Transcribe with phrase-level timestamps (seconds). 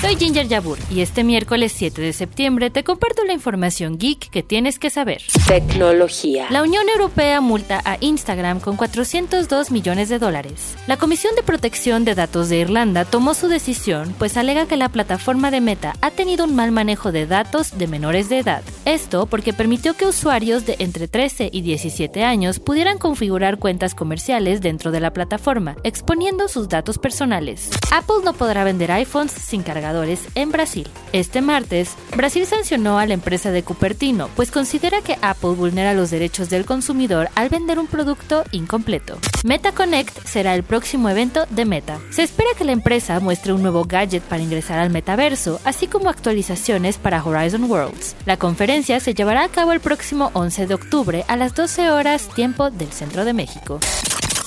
[0.00, 4.42] Soy Ginger Yabur y este miércoles 7 de septiembre te comparto la información geek que
[4.42, 5.20] tienes que saber.
[5.46, 6.46] Tecnología.
[6.48, 10.74] La Unión Europea multa a Instagram con 402 millones de dólares.
[10.86, 14.88] La Comisión de Protección de Datos de Irlanda tomó su decisión pues alega que la
[14.88, 18.62] plataforma de Meta ha tenido un mal manejo de datos de menores de edad.
[18.86, 24.62] Esto porque permitió que usuarios de entre 13 y 17 años pudieran configurar cuentas comerciales
[24.62, 27.68] dentro de la plataforma, exponiendo sus datos personales.
[27.92, 29.62] Apple no podrá vender iPhones sin
[30.34, 30.88] en Brasil.
[31.12, 36.10] Este martes, Brasil sancionó a la empresa de Cupertino, pues considera que Apple vulnera los
[36.10, 39.18] derechos del consumidor al vender un producto incompleto.
[39.44, 41.98] Meta Connect será el próximo evento de Meta.
[42.10, 46.08] Se espera que la empresa muestre un nuevo gadget para ingresar al metaverso, así como
[46.08, 48.14] actualizaciones para Horizon Worlds.
[48.26, 52.28] La conferencia se llevará a cabo el próximo 11 de octubre a las 12 horas
[52.28, 53.80] tiempo del Centro de México.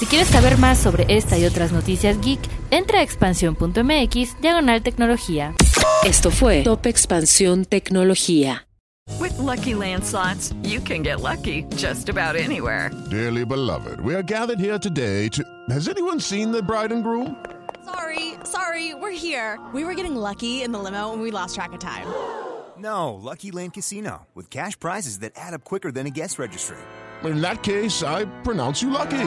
[0.00, 5.54] Si quieres saber más sobre esta y otras noticias geek, entra a expansión.mx diagonal tecnología.
[6.06, 8.66] Esto fue Top Expansión Tecnología.
[9.20, 12.90] With lucky landslots, you can get lucky just about anywhere.
[13.10, 15.44] Dearly beloved, we are gathered here today to.
[15.68, 17.36] Has anyone seen the bride and groom?
[17.84, 19.58] Sorry, sorry, we're here.
[19.74, 22.06] We were getting lucky in the limo and we lost track of time.
[22.78, 26.78] No, Lucky Land Casino, with cash prizes that add up quicker than a guest registry.
[27.22, 29.26] In that case, I pronounce you lucky.